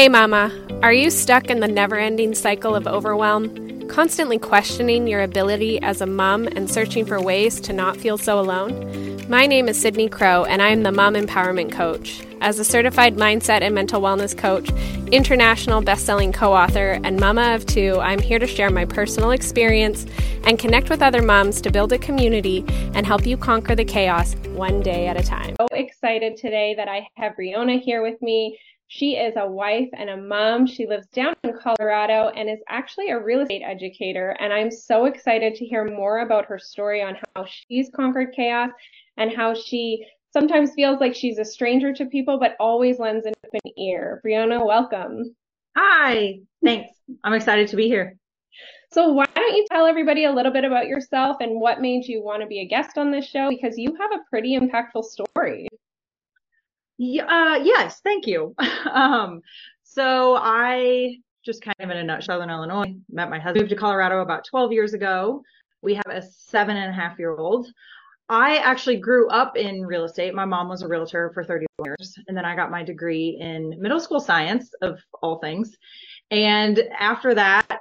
[0.00, 0.50] Hey, Mama.
[0.82, 6.00] Are you stuck in the never ending cycle of overwhelm, constantly questioning your ability as
[6.00, 9.28] a mom and searching for ways to not feel so alone?
[9.28, 12.22] My name is Sydney Crowe, and I am the Mom Empowerment Coach.
[12.40, 14.70] As a certified mindset and mental wellness coach,
[15.12, 20.06] international best-selling co-author, and mama of two, I'm here to share my personal experience
[20.44, 22.64] and connect with other moms to build a community
[22.94, 25.56] and help you conquer the chaos one day at a time.
[25.60, 28.58] So excited today that I have Riona here with me.
[28.92, 30.66] She is a wife and a mom.
[30.66, 34.30] She lives down in Colorado and is actually a real estate educator.
[34.40, 38.70] And I'm so excited to hear more about her story on how she's conquered chaos
[39.16, 43.34] and how she sometimes feels like she's a stranger to people, but always lends an
[43.46, 44.20] open ear.
[44.26, 45.36] Brieonna, welcome.
[45.76, 46.90] Hi, thanks.
[47.22, 48.16] I'm excited to be here.
[48.90, 52.24] So, why don't you tell everybody a little bit about yourself and what made you
[52.24, 53.50] want to be a guest on this show?
[53.50, 55.68] Because you have a pretty impactful story.
[57.02, 58.54] Yeah, uh, yes, thank you.
[58.92, 59.40] um,
[59.84, 63.76] so I just kind of in a nutshell, Southern Illinois, met my husband, moved to
[63.76, 65.42] Colorado about 12 years ago.
[65.80, 67.68] We have a seven and a half year old.
[68.28, 70.34] I actually grew up in real estate.
[70.34, 72.14] My mom was a realtor for 30 years.
[72.28, 75.74] And then I got my degree in middle school science, of all things.
[76.30, 77.80] And after that,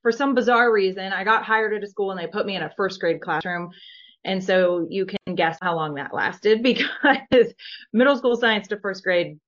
[0.00, 2.62] for some bizarre reason, I got hired at a school and they put me in
[2.62, 3.70] a first grade classroom
[4.26, 7.54] and so you can guess how long that lasted because
[7.92, 9.38] middle school science to first grade,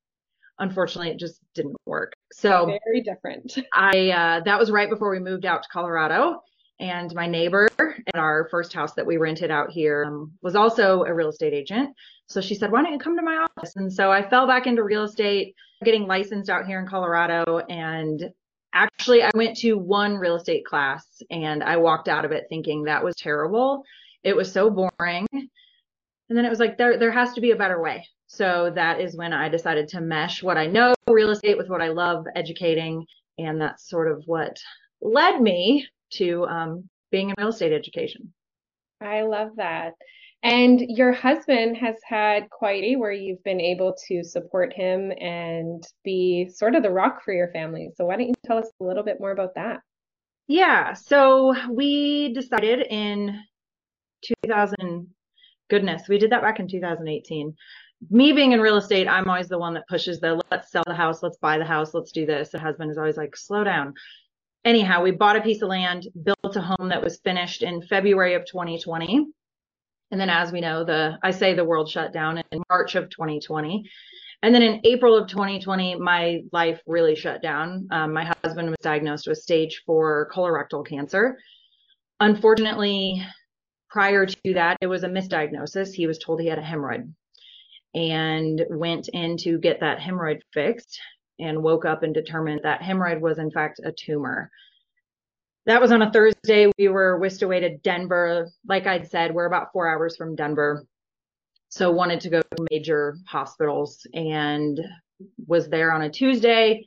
[0.59, 2.15] unfortunately, it just didn't work.
[2.33, 3.59] So very different.
[3.75, 6.41] I uh, that was right before we moved out to Colorado.
[6.81, 11.03] And my neighbor at our first house that we rented out here um, was also
[11.03, 11.91] a real estate agent.
[12.29, 13.75] So she said, Why don't you come to my office?
[13.75, 17.63] And so I fell back into real estate, getting licensed out here in Colorado.
[17.69, 18.31] And
[18.73, 22.85] actually, I went to one real estate class and I walked out of it thinking
[22.85, 23.83] that was terrible.
[24.25, 25.27] It was so boring.
[25.33, 28.07] And then it was like there there has to be a better way.
[28.27, 31.81] So that is when I decided to mesh what I know real estate with what
[31.81, 33.07] I love educating,
[33.39, 34.59] and that's sort of what
[35.01, 38.33] led me to um, being in real estate education.
[39.01, 39.95] I love that.
[40.43, 45.83] And your husband has had quite a where you've been able to support him and
[46.05, 47.91] be sort of the rock for your family.
[47.97, 49.81] So why don't you tell us a little bit more about that?
[50.47, 53.39] Yeah, so we decided in
[54.23, 55.07] 2000
[55.71, 57.55] goodness we did that back in 2018
[58.11, 60.95] me being in real estate i'm always the one that pushes the let's sell the
[60.95, 62.51] house let's buy the house let's do this.
[62.51, 63.95] The husband is always like slow down.
[64.65, 68.35] Anyhow we bought a piece of land built a home that was finished in february
[68.35, 69.27] of 2020
[70.11, 73.09] and then as we know the i say the world shut down in march of
[73.11, 73.89] 2020
[74.43, 77.89] and then in april of 2020 my life really shut down.
[77.91, 81.39] Um, my husband was diagnosed with stage four colorectal cancer.
[82.21, 83.25] Unfortunately
[83.91, 85.93] prior to that, it was a misdiagnosis.
[85.93, 87.13] He was told he had a hemorrhoid
[87.95, 91.01] and went in to get that hemorrhoid fixed
[91.39, 94.51] and woke up and determined that hemorrhoid was, in fact, a tumor.
[95.67, 96.71] That was on a Thursday.
[96.79, 98.49] We were whisked away to Denver.
[98.67, 100.87] Like I'd said, we're about four hours from Denver.
[101.69, 104.81] So wanted to go to major hospitals and
[105.47, 106.87] was there on a Tuesday,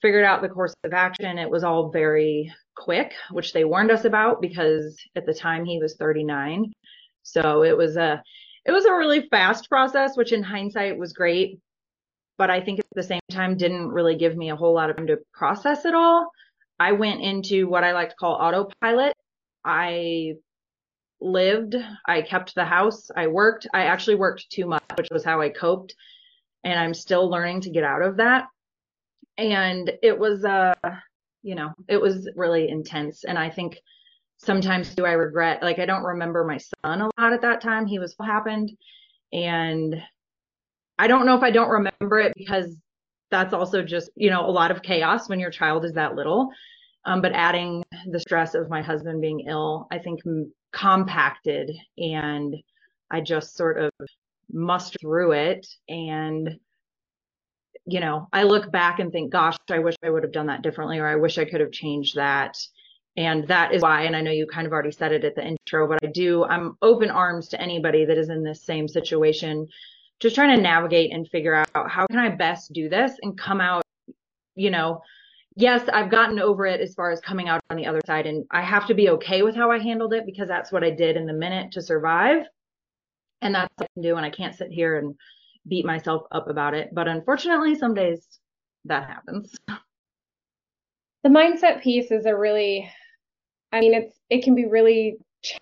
[0.00, 1.38] figured out the course of action.
[1.38, 5.78] It was all very quick, which they warned us about because at the time he
[5.78, 6.72] was 39.
[7.22, 8.22] So it was a
[8.64, 11.58] it was a really fast process, which in hindsight was great,
[12.36, 14.96] but I think at the same time didn't really give me a whole lot of
[14.96, 16.30] time to process it all.
[16.78, 19.14] I went into what I like to call autopilot.
[19.64, 20.34] I
[21.20, 21.74] lived,
[22.06, 23.66] I kept the house, I worked.
[23.74, 25.94] I actually worked too much, which was how I coped,
[26.62, 28.46] and I'm still learning to get out of that.
[29.38, 30.74] And it was uh
[31.42, 33.24] you know, it was really intense.
[33.24, 33.78] And I think
[34.38, 37.86] sometimes do I regret, like, I don't remember my son a lot at that time.
[37.86, 38.70] He was what happened.
[39.32, 40.02] And
[40.98, 42.76] I don't know if I don't remember it because
[43.30, 46.50] that's also just, you know, a lot of chaos when your child is that little.
[47.04, 50.20] Um, but adding the stress of my husband being ill, I think
[50.72, 52.54] compacted and
[53.10, 53.90] I just sort of
[54.52, 56.58] mustered through it and
[57.88, 60.62] you know, I look back and think, gosh, I wish I would have done that
[60.62, 62.58] differently, or I wish I could have changed that.
[63.16, 65.44] And that is why, and I know you kind of already said it at the
[65.44, 69.66] intro, but I do, I'm open arms to anybody that is in this same situation,
[70.20, 73.60] just trying to navigate and figure out how can I best do this and come
[73.60, 73.82] out,
[74.54, 75.00] you know,
[75.56, 78.26] yes, I've gotten over it as far as coming out on the other side.
[78.26, 80.90] And I have to be okay with how I handled it because that's what I
[80.90, 82.46] did in the minute to survive.
[83.40, 84.16] And that's what I can do.
[84.16, 85.16] And I can't sit here and
[85.66, 86.90] beat myself up about it.
[86.92, 88.26] But unfortunately, some days
[88.84, 89.54] that happens.
[91.24, 92.88] The mindset piece is a really,
[93.72, 95.18] I mean, it's, it can be really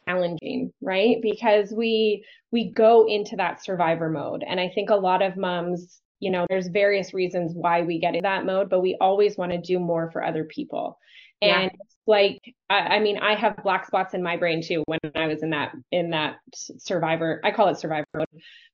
[0.07, 5.21] challenging right because we we go into that survivor mode and i think a lot
[5.21, 8.97] of moms you know, there's various reasons why we get in that mode, but we
[9.01, 10.99] always want to do more for other people.
[11.43, 11.79] And yeah.
[12.07, 12.41] like,
[12.71, 15.51] I, I, mean, I have black spots in my brain too when I was in
[15.51, 17.41] that in that survivor.
[17.45, 18.27] I call it survivor mode,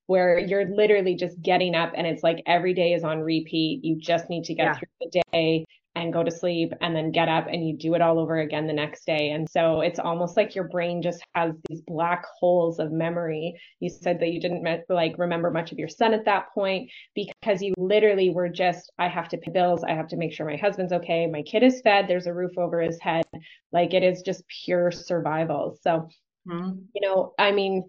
[0.07, 3.83] where you're literally just getting up and it's like every day is on repeat.
[3.83, 4.73] You just need to get yeah.
[4.75, 8.01] through the day and go to sleep and then get up and you do it
[8.01, 9.31] all over again the next day.
[9.31, 13.53] And so it's almost like your brain just has these black holes of memory.
[13.79, 17.61] You said that you didn't like remember much of your son at that point because
[17.61, 19.83] you literally were just, I have to pay bills.
[19.83, 21.27] I have to make sure my husband's okay.
[21.27, 22.07] My kid is fed.
[22.07, 23.25] There's a roof over his head.
[23.71, 25.77] Like it is just pure survival.
[25.81, 26.09] So,
[26.47, 26.79] mm-hmm.
[26.95, 27.83] you know, I mean,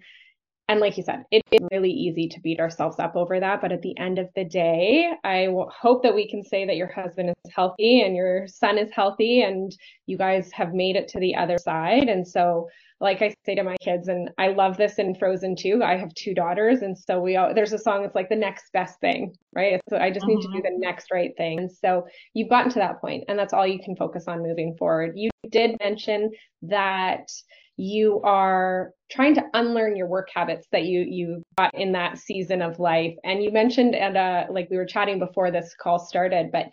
[0.69, 3.61] and like you said, it is really easy to beat ourselves up over that.
[3.61, 6.91] But at the end of the day, I hope that we can say that your
[6.91, 9.77] husband is healthy and your son is healthy and
[10.07, 12.09] you guys have made it to the other side.
[12.09, 12.69] And so,
[12.99, 15.83] like I say to my kids, and I love this in Frozen too.
[15.85, 16.81] I have two daughters.
[16.81, 19.79] And so we all, there's a song that's like the next best thing, right?
[19.91, 20.37] So I just mm-hmm.
[20.37, 20.75] need to do mm-hmm.
[20.75, 21.59] the next right thing.
[21.59, 24.77] And so you've gotten to that point and that's all you can focus on moving
[24.79, 25.13] forward.
[25.17, 26.31] You did mention
[26.63, 27.29] that
[27.77, 32.63] you are trying to unlearn your work habits that you you got in that season
[32.63, 33.15] of life.
[33.25, 36.67] And you mentioned and uh like we were chatting before this call started but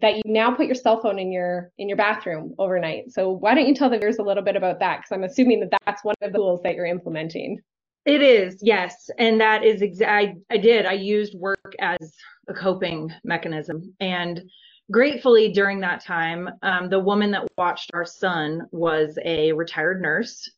[0.00, 3.12] that you now put your cell phone in your in your bathroom overnight.
[3.12, 4.98] So why don't you tell the viewers a little bit about that?
[4.98, 7.60] Because i'm assuming that that's one of the tools that you're implementing.
[8.06, 9.10] It is yes.
[9.18, 10.86] And that is exactly, I, I did.
[10.86, 12.14] I used work as
[12.48, 13.94] a coping mechanism.
[14.00, 14.40] And
[14.90, 20.50] gratefully during that time um, the woman that watched our son was a retired nurse.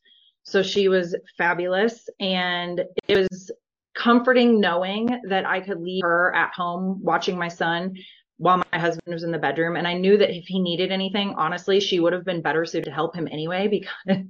[0.43, 3.51] So she was fabulous and it was
[3.93, 7.93] comforting knowing that i could leave her at home watching my son
[8.37, 9.75] while my husband was in the bedroom.
[9.75, 12.85] And i knew that if he needed anything honestly she would have been better suited
[12.85, 13.67] to help him anyway
[14.07, 14.25] because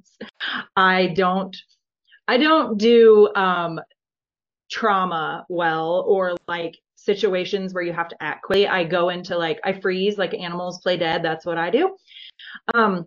[0.75, 1.55] i don't
[2.27, 3.79] i don't do um
[4.71, 8.67] trauma well or like situations where you have to act quickly.
[8.67, 11.23] I go into like I freeze like animals play dead.
[11.23, 11.95] That's what I do.
[12.73, 13.05] Um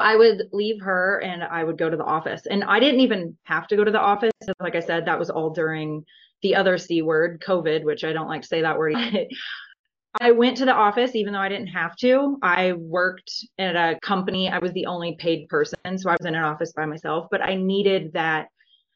[0.00, 2.46] I would leave her and I would go to the office.
[2.46, 4.32] And I didn't even have to go to the office.
[4.60, 6.04] Like I said, that was all during
[6.42, 8.96] the other C word, COVID, which I don't like to say that word.
[10.20, 12.38] I went to the office even though I didn't have to.
[12.42, 14.48] I worked at a company.
[14.48, 15.76] I was the only paid person.
[15.96, 18.48] So I was in an office by myself, but I needed that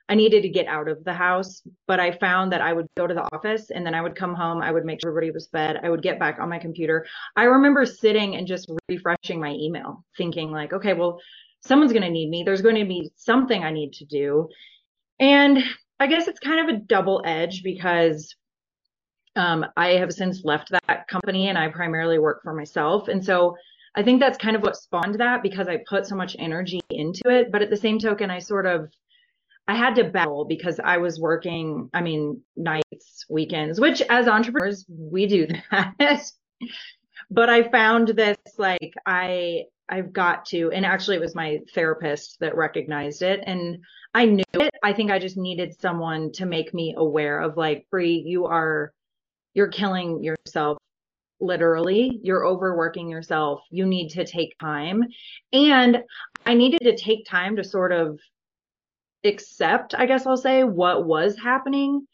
[0.08, 3.06] I needed to get out of the house, but I found that I would go
[3.06, 4.62] to the office and then I would come home.
[4.62, 5.80] I would make sure everybody was fed.
[5.82, 7.06] I would get back on my computer.
[7.36, 11.20] I remember sitting and just refreshing my email, thinking, like, okay, well,
[11.60, 12.42] someone's going to need me.
[12.42, 14.48] There's going to be something I need to do.
[15.20, 15.62] And
[16.00, 18.34] I guess it's kind of a double edge because
[19.36, 23.08] um, I have since left that company and I primarily work for myself.
[23.08, 23.56] And so
[23.94, 27.28] I think that's kind of what spawned that because I put so much energy into
[27.28, 27.52] it.
[27.52, 28.90] But at the same token, I sort of
[29.68, 34.86] I had to battle because I was working, I mean, nights, weekends, which as entrepreneurs,
[34.88, 36.24] we do that.
[37.30, 42.38] but I found this like I I've got to and actually it was my therapist
[42.40, 43.78] that recognized it and
[44.14, 44.70] I knew it.
[44.82, 48.92] I think I just needed someone to make me aware of like, Bree, you are
[49.52, 50.78] you're killing yourself
[51.40, 52.20] literally.
[52.22, 53.60] You're overworking yourself.
[53.70, 55.04] You need to take time.
[55.52, 56.02] And
[56.46, 58.18] I needed to take time to sort of
[59.28, 62.06] accept, I guess I'll say, what was happening.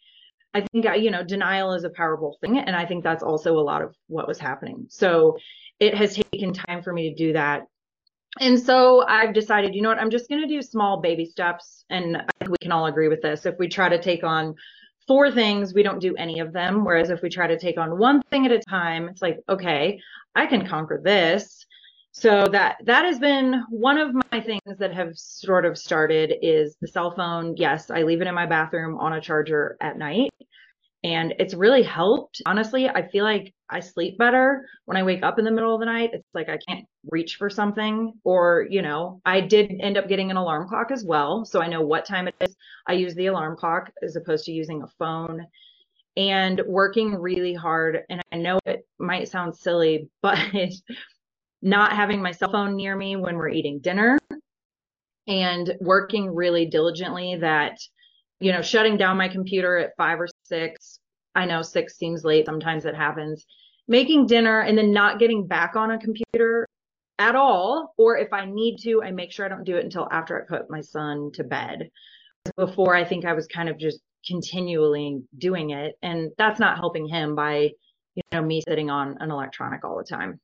[0.53, 2.59] I think, you know, denial is a powerful thing.
[2.59, 4.87] And I think that's also a lot of what was happening.
[4.89, 5.37] So
[5.81, 7.67] it has taken time for me to do that.
[8.41, 11.85] And so I've decided, you know what, I'm just going to do small baby steps.
[11.91, 13.47] And I think we can all agree with this.
[13.47, 14.55] If we try to take on
[15.07, 16.85] four things, we don't do any of them.
[16.85, 20.01] Whereas if we try to take on one thing at a time, it's like, okay,
[20.35, 21.65] I can conquer this
[22.17, 26.77] so that that has been one of my things that have sort of started is
[26.81, 27.57] the cell phone.
[27.57, 30.31] Yes i leave it in my bathroom on a charger at night
[31.03, 32.41] and it's really helped.
[32.47, 35.81] Honestly i feel like i sleep better when i wake up in the middle of
[35.81, 36.11] the night.
[36.13, 40.31] It's like i can't reach for something or you know i did end up getting
[40.31, 42.55] an alarm clock as well so i know what time it is.
[42.87, 45.45] I use the alarm clock as opposed to using a phone
[46.17, 50.39] and working really hard and i know it might sound silly but
[51.65, 54.19] not having my cell phone near me when we're eating dinner
[55.27, 57.79] and working really diligently that
[58.39, 61.01] you know shutting down my computer at 5 or 6
[61.35, 63.47] I know 6 seems late sometimes it happens
[63.89, 66.67] making dinner and then not getting back on a computer
[67.19, 70.07] at all or if I need to I make sure I don't do it until
[70.13, 71.89] after I put my son to bed.
[72.57, 77.09] Before I think I was kind of just continually doing it and that's not helping
[77.09, 77.71] him by
[78.15, 80.39] you know me sitting on an electronic all the time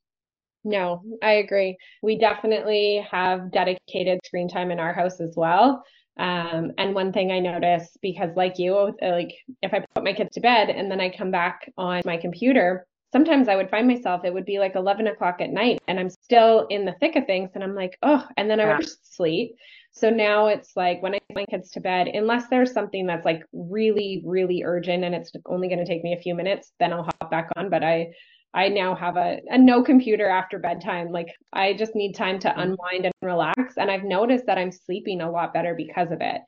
[0.65, 1.77] no, I agree.
[2.03, 5.83] We definitely have dedicated screen time in our house as well.
[6.19, 10.35] Um, and one thing I notice because, like you, like if I put my kids
[10.35, 14.25] to bed and then I come back on my computer, sometimes I would find myself,
[14.25, 17.27] it would be like 11 o'clock at night and I'm still in the thick of
[17.27, 17.51] things.
[17.55, 19.55] And I'm like, oh, and then I would just sleep.
[19.93, 23.25] So now it's like when I put my kids to bed, unless there's something that's
[23.25, 26.93] like really, really urgent and it's only going to take me a few minutes, then
[26.93, 27.71] I'll hop back on.
[27.71, 28.13] But I,
[28.53, 31.11] I now have a, a no computer after bedtime.
[31.11, 32.61] Like I just need time to mm-hmm.
[32.61, 33.75] unwind and relax.
[33.77, 36.41] And I've noticed that I'm sleeping a lot better because of it.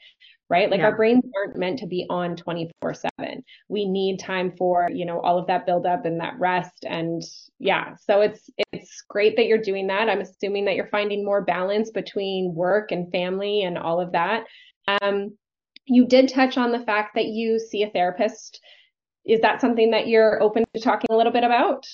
[0.51, 0.71] Right.
[0.71, 0.87] Like yeah.
[0.87, 3.43] our brains aren't meant to be on 24 seven.
[3.69, 6.85] We need time for, you know, all of that buildup and that rest.
[6.87, 7.23] And
[7.59, 10.11] yeah, so it's, it's great that you're doing that.
[10.11, 14.45] I'm assuming that you're finding more balance between work and family and all of that.
[14.89, 15.39] Um,
[15.87, 18.61] you did touch on the fact that you see a therapist
[19.25, 21.87] is that something that you're open to talking a little bit about?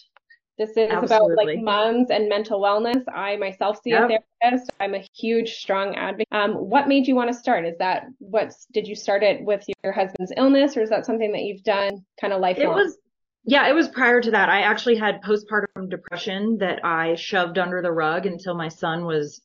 [0.59, 1.35] This is Absolutely.
[1.35, 3.05] about like moms and mental wellness.
[3.15, 4.11] I myself see yep.
[4.11, 4.73] a therapist.
[4.81, 6.27] I'm a huge, strong advocate.
[6.33, 7.65] Um, what made you want to start?
[7.65, 11.31] Is that what did you start it with your husband's illness, or is that something
[11.31, 12.73] that you've done kind of lifelong?
[12.73, 12.99] It was,
[13.45, 14.49] yeah, it was prior to that.
[14.49, 19.41] I actually had postpartum depression that I shoved under the rug until my son was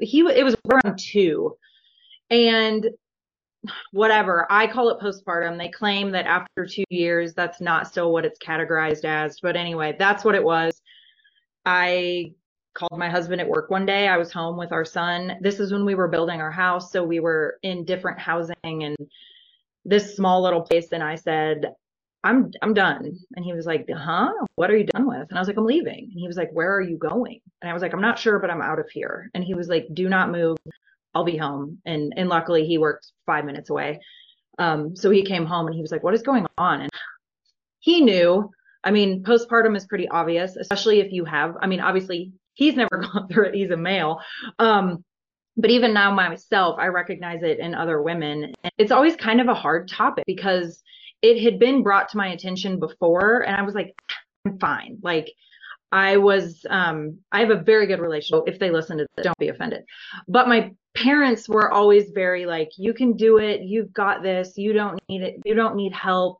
[0.00, 0.20] he.
[0.20, 1.56] It was around two,
[2.30, 2.88] and
[3.92, 4.46] whatever.
[4.50, 5.58] I call it postpartum.
[5.58, 9.38] They claim that after two years, that's not still what it's categorized as.
[9.40, 10.80] But anyway, that's what it was.
[11.64, 12.32] I
[12.74, 14.08] called my husband at work one day.
[14.08, 15.38] I was home with our son.
[15.40, 16.90] This is when we were building our house.
[16.90, 18.96] So we were in different housing and
[19.84, 20.88] this small little place.
[20.92, 21.72] And I said,
[22.24, 23.18] I'm I'm done.
[23.36, 24.32] And he was like, huh?
[24.56, 25.28] What are you done with?
[25.28, 26.10] And I was like, I'm leaving.
[26.10, 27.40] And he was like, where are you going?
[27.60, 29.30] And I was like, I'm not sure, but I'm out of here.
[29.34, 30.56] And he was like, do not move.
[31.14, 31.78] I'll be home.
[31.84, 34.00] And and luckily he worked five minutes away.
[34.58, 36.82] Um, so he came home and he was like, What is going on?
[36.82, 36.90] And
[37.80, 38.50] he knew.
[38.82, 42.98] I mean, postpartum is pretty obvious, especially if you have, I mean, obviously he's never
[43.12, 44.20] gone through it, he's a male.
[44.58, 45.04] Um,
[45.56, 48.52] but even now myself, I recognize it in other women.
[48.76, 50.82] It's always kind of a hard topic because
[51.22, 53.94] it had been brought to my attention before and I was like,
[54.44, 54.98] I'm fine.
[55.02, 55.32] Like
[55.92, 58.44] I was um I have a very good relationship.
[58.46, 59.82] If they listen to this, don't be offended.
[60.28, 64.72] But my parents were always very like, you can do it, you've got this, you
[64.72, 66.38] don't need it, you don't need help,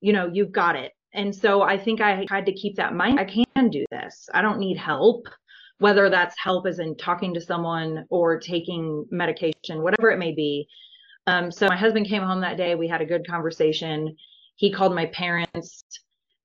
[0.00, 0.92] you know, you've got it.
[1.14, 3.18] And so I think I tried to keep that mind.
[3.18, 4.28] I can do this.
[4.34, 5.26] I don't need help,
[5.78, 10.68] whether that's help as in talking to someone or taking medication, whatever it may be.
[11.26, 12.74] Um, so my husband came home that day.
[12.74, 14.16] We had a good conversation.
[14.56, 15.82] He called my parents,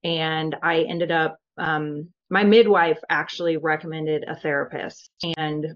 [0.04, 5.12] and I ended up um, my midwife actually recommended a therapist.
[5.38, 5.76] And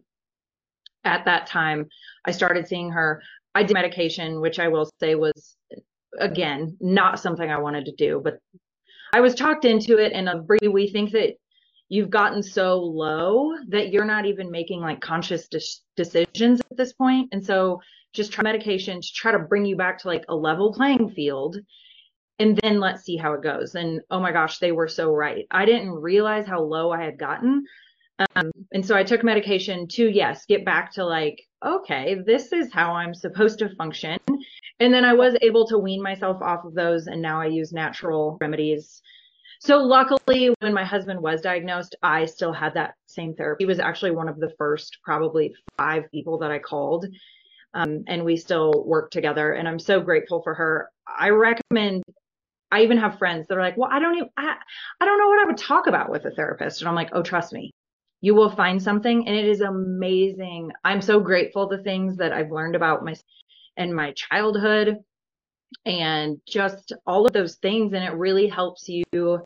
[1.03, 1.85] at that time,
[2.25, 3.21] I started seeing her.
[3.53, 5.55] I did medication, which I will say was,
[6.17, 8.39] again, not something I wanted to do, but
[9.13, 10.13] I was talked into it.
[10.13, 11.35] And uh, Bree, we think that
[11.89, 15.61] you've gotten so low that you're not even making like conscious de-
[15.95, 17.29] decisions at this point.
[17.33, 17.81] And so
[18.13, 21.57] just try medication to try to bring you back to like a level playing field
[22.39, 23.75] and then let's see how it goes.
[23.75, 25.45] And oh my gosh, they were so right.
[25.51, 27.65] I didn't realize how low I had gotten.
[28.35, 32.73] Um, and so I took medication to, yes, get back to like, okay, this is
[32.73, 34.19] how I'm supposed to function.
[34.79, 37.07] And then I was able to wean myself off of those.
[37.07, 39.01] And now I use natural remedies.
[39.59, 43.63] So luckily, when my husband was diagnosed, I still had that same therapy.
[43.63, 47.07] He was actually one of the first, probably five people that I called.
[47.73, 49.53] Um, and we still work together.
[49.53, 50.89] And I'm so grateful for her.
[51.07, 52.03] I recommend
[52.71, 54.55] I even have friends that are like, well, I don't even, I,
[54.99, 56.81] I don't know what I would talk about with a therapist.
[56.81, 57.71] And I'm like, oh, trust me,
[58.21, 59.27] you will find something.
[59.27, 60.71] And it is amazing.
[60.83, 63.15] I'm so grateful the things that I've learned about my
[63.77, 64.97] and my childhood
[65.85, 67.93] and just all of those things.
[67.93, 69.43] And it really helps you.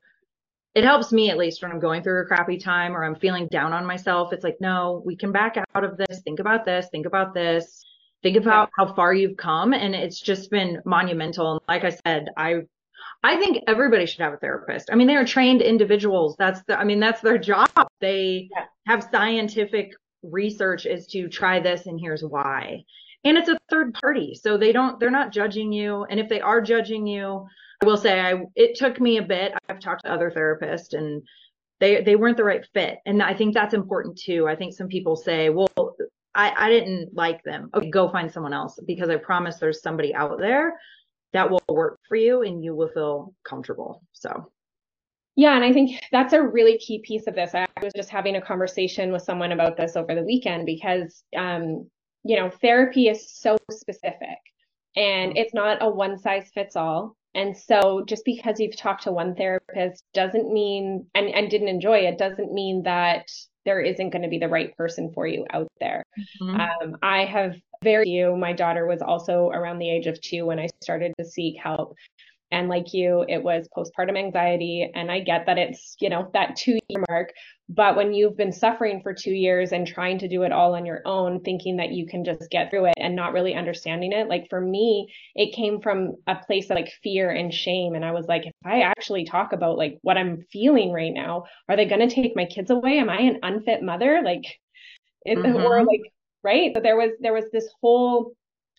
[0.73, 3.47] It helps me at least when I'm going through a crappy time or I'm feeling
[3.51, 4.31] down on myself.
[4.31, 6.21] It's like, no, we can back out of this.
[6.23, 6.87] Think about this.
[6.91, 7.83] Think about this.
[8.23, 9.73] Think about how far you've come.
[9.73, 11.51] And it's just been monumental.
[11.51, 12.61] And like I said, I
[13.23, 14.89] I think everybody should have a therapist.
[14.91, 16.35] I mean, they are trained individuals.
[16.39, 17.69] That's the, I mean, that's their job.
[17.99, 18.65] They yeah.
[18.87, 19.91] have scientific
[20.23, 22.83] research as to try this and here's why.
[23.23, 24.33] And it's a third party.
[24.33, 26.05] So they don't, they're not judging you.
[26.05, 27.45] And if they are judging you,
[27.81, 29.53] I will say I, it took me a bit.
[29.69, 31.21] I've talked to other therapists and
[31.79, 32.97] they, they weren't the right fit.
[33.05, 34.47] And I think that's important too.
[34.47, 35.69] I think some people say, well,
[36.33, 37.69] I, I didn't like them.
[37.75, 40.73] Okay, go find someone else because I promise there's somebody out there
[41.33, 44.03] that will work for you and you will feel comfortable.
[44.13, 44.51] So
[45.35, 47.55] yeah, and I think that's a really key piece of this.
[47.55, 51.89] I was just having a conversation with someone about this over the weekend because um,
[52.23, 54.37] you know, therapy is so specific
[54.95, 57.15] and it's not a one size fits all.
[57.33, 61.99] And so just because you've talked to one therapist doesn't mean and, and didn't enjoy
[61.99, 63.27] it doesn't mean that
[63.65, 66.03] there isn't going to be the right person for you out there.
[66.41, 66.59] Mm-hmm.
[66.59, 68.35] Um, I have very few.
[68.35, 71.95] My daughter was also around the age of two when I started to seek help.
[72.51, 74.89] And like you, it was postpartum anxiety.
[74.93, 77.31] And I get that it's, you know, that two year mark.
[77.69, 80.85] But when you've been suffering for two years and trying to do it all on
[80.85, 84.27] your own, thinking that you can just get through it and not really understanding it,
[84.27, 87.95] like for me, it came from a place of like fear and shame.
[87.95, 91.45] And I was like, if I actually talk about like what I'm feeling right now,
[91.69, 92.97] are they going to take my kids away?
[92.97, 94.21] Am I an unfit mother?
[94.25, 94.43] Like,
[95.23, 95.63] it, mm-hmm.
[95.63, 96.01] or like,
[96.43, 96.73] right?
[96.73, 98.33] But there was, there was this whole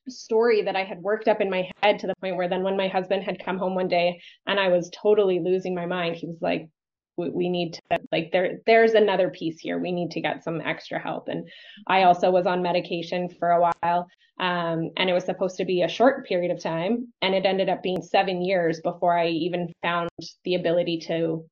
[0.09, 2.77] story that I had worked up in my head to the point where then when
[2.77, 6.27] my husband had come home one day and I was totally losing my mind, he
[6.27, 6.69] was like,
[7.17, 9.79] we, we need to like there there's another piece here.
[9.79, 11.29] We need to get some extra help.
[11.29, 11.49] And
[11.87, 14.09] I also was on medication for a while.
[14.41, 17.13] Um, and it was supposed to be a short period of time.
[17.21, 20.09] And it ended up being seven years before I even found
[20.45, 21.45] the ability to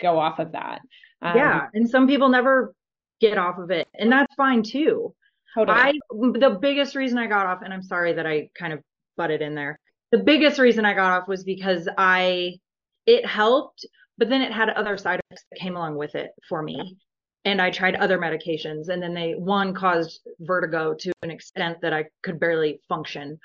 [0.00, 0.80] go off of that.
[1.22, 1.66] Um, yeah.
[1.72, 2.74] And some people never
[3.20, 3.88] get off of it.
[3.98, 5.14] And that's fine too.
[5.56, 5.78] Totally.
[5.78, 8.80] I the biggest reason I got off, and I'm sorry that I kind of
[9.16, 9.80] butted in there.
[10.12, 12.58] The biggest reason I got off was because I
[13.06, 13.86] it helped,
[14.18, 16.98] but then it had other side effects that came along with it for me.
[17.46, 21.94] And I tried other medications, and then they one caused vertigo to an extent that
[21.94, 23.38] I could barely function.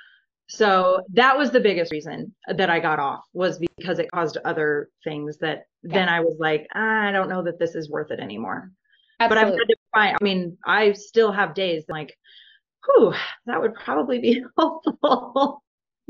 [0.50, 4.90] So that was the biggest reason that I got off was because it caused other
[5.06, 5.94] things that yeah.
[5.94, 8.70] then I was like, ah, I don't know that this is worth it anymore.
[9.22, 9.44] Absolutely.
[9.44, 12.18] But I've had to find, I mean, I still have days like,
[12.86, 13.14] whew,
[13.46, 15.64] that would probably be helpful.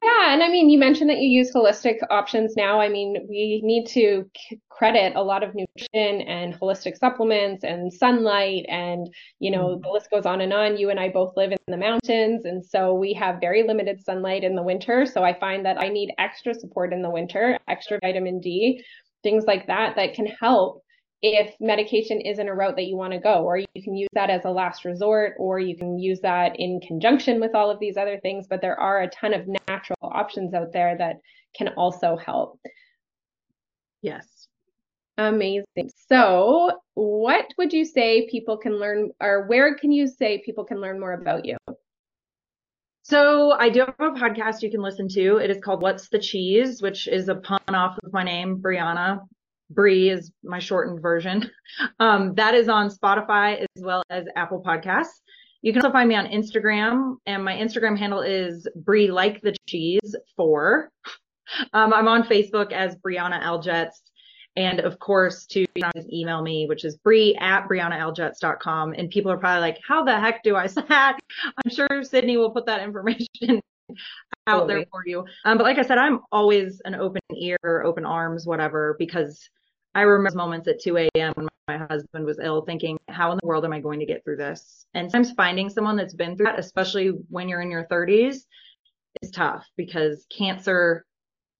[0.04, 2.82] Yeah, and I mean, you mentioned that you use holistic options now.
[2.82, 4.28] I mean, we need to
[4.70, 9.82] credit a lot of nutrition and holistic supplements and sunlight, and you know, mm-hmm.
[9.84, 10.76] the list goes on and on.
[10.76, 14.44] You and I both live in the mountains, and so we have very limited sunlight
[14.44, 15.06] in the winter.
[15.06, 18.84] So I find that I need extra support in the winter, extra vitamin D,
[19.22, 20.82] things like that that can help
[21.22, 24.30] if medication isn't a route that you want to go, or you can use that
[24.30, 27.98] as a last resort, or you can use that in conjunction with all of these
[27.98, 28.48] other things.
[28.50, 31.18] But there are a ton of natural options out there that
[31.56, 32.60] can also help.
[34.02, 34.48] Yes.
[35.18, 35.92] Amazing.
[36.10, 40.82] So, what would you say people can learn, or where can you say people can
[40.82, 41.58] learn more about you?
[43.04, 45.38] So, I do have a podcast you can listen to.
[45.38, 49.20] It is called What's the Cheese, which is a pun off of my name, Brieonna
[49.74, 51.50] Bree is my shortened version.
[52.00, 55.22] Um, that is on Spotify as well as Apple Podcasts.
[55.62, 59.56] You can also find me on Instagram, and my Instagram handle is Bree like the
[59.68, 60.92] cheese four.
[61.74, 64.02] Um, I'm on Facebook as Brieonna Aljets.
[64.58, 65.66] And of course, to
[66.12, 68.94] email me, which is Bree at BrieonnaAljets.com.
[68.98, 71.20] And people are probably like, how the heck do I say that?
[71.66, 73.62] I'm sure Sydney will put that information
[74.48, 75.26] out there for you.
[75.46, 79.50] Um, but like I said, I'm always an open ear, open arms, whatever, because
[79.94, 81.34] I remember moments at 2 a.m.
[81.36, 84.24] when my husband was ill, thinking, how in the world am I going to get
[84.24, 84.86] through this?
[84.94, 88.38] And sometimes finding someone that's been through that, especially when you're in your 30s,
[89.22, 91.06] is tough because cancer,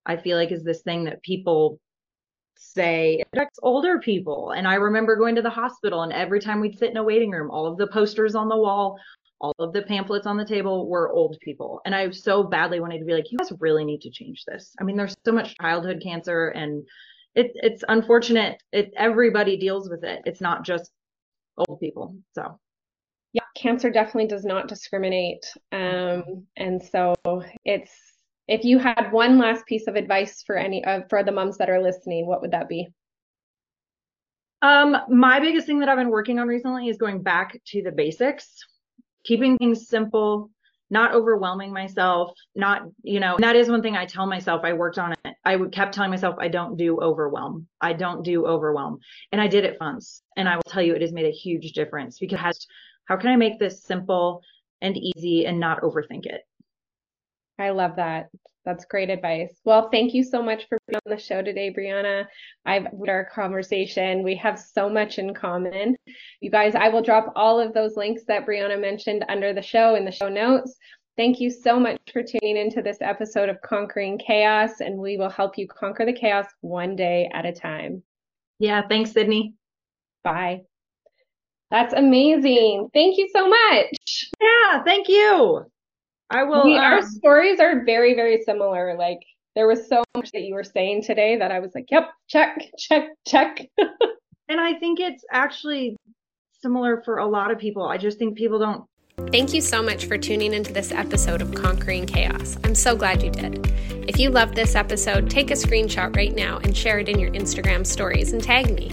[0.06, 1.80] I feel like, is this thing that people
[2.62, 4.52] say affects older people.
[4.52, 7.32] And I remember going to the hospital, and every time we'd sit in a waiting
[7.32, 8.98] room, all of the posters on the wall,
[9.40, 11.82] all of the pamphlets on the table were old people.
[11.86, 14.76] And I so badly wanted to be like, you guys really need to change this.
[14.80, 16.86] I mean, there's so much childhood cancer and
[17.36, 18.62] it, it's unfortunate.
[18.72, 20.22] It everybody deals with it.
[20.26, 20.92] It's not just
[21.58, 22.16] old people.
[22.34, 22.60] So
[23.34, 25.46] yeah, cancer definitely does not discriminate.
[25.72, 27.16] Um, and so
[27.64, 27.92] it's
[28.48, 31.70] if you had one last piece of advice for any uh, for the moms that
[31.70, 32.90] are listening, what would that be?
[34.62, 37.92] Um, my biggest thing that I've been working on recently is going back to the
[37.92, 38.48] basics,
[39.24, 40.52] keeping things simple,
[40.92, 44.62] not overwhelming myself, not, you know, that is one thing I tell myself.
[44.64, 45.34] I worked on it.
[45.46, 47.68] I would kept telling myself, I don't do overwhelm.
[47.80, 49.00] I don't do overwhelm.
[49.32, 50.22] And I did it once.
[50.36, 52.68] And I will tell you, it has made a huge difference because
[53.06, 54.42] how can I make this simple
[54.82, 56.42] and easy and not overthink it?
[57.62, 58.30] I love that.
[58.66, 59.54] That's great advice.
[59.66, 62.26] Well, thank you so much for being on the show today, Brieonna.
[62.66, 64.24] I've our conversation.
[64.24, 65.96] We have so much in common.
[66.40, 69.94] You guys, I will drop all of those links that Brieonna mentioned under the show
[69.94, 70.76] in the show notes.
[71.18, 75.30] Thank you so much for tuning into this episode of Conquering Chaos, and we will
[75.30, 78.02] help you conquer the chaos one day at a time.
[78.58, 79.54] Yeah, thanks, Sydney.
[80.24, 80.62] Bye.
[81.70, 82.90] That's amazing.
[82.92, 84.32] Thank you so much.
[84.42, 85.66] Yeah, thank you.
[86.32, 86.66] I will.
[86.66, 88.96] We, um, our stories are very, very similar.
[88.98, 89.20] Like
[89.56, 92.58] there was so much that you were saying today that I was like, yep, check,
[92.78, 93.68] check, check.
[93.78, 95.98] and I think it's actually
[96.62, 97.86] similar for a lot of people.
[97.86, 98.86] I just think people don't
[99.30, 102.58] Thank you so much for tuning into this episode of Conquering Chaos.
[102.64, 103.72] I'm so glad you did.
[104.10, 107.32] If you loved this episode, take a screenshot right now and share it in your
[107.32, 108.90] Instagram stories and tag me.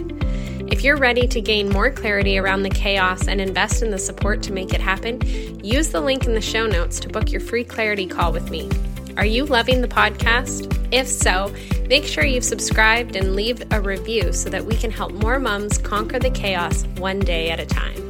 [0.70, 4.42] If you're ready to gain more clarity around the chaos and invest in the support
[4.44, 5.18] to make it happen,
[5.64, 8.68] use the link in the show notes to book your free clarity call with me.
[9.16, 10.72] Are you loving the podcast?
[10.92, 11.52] If so,
[11.88, 15.78] make sure you've subscribed and leave a review so that we can help more mums
[15.78, 18.07] conquer the chaos one day at a time.